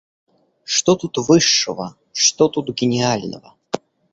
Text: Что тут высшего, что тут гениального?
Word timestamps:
Что 0.63 0.95
тут 0.95 1.17
высшего, 1.19 1.95
что 2.11 2.49
тут 2.49 2.71
гениального? 2.75 3.53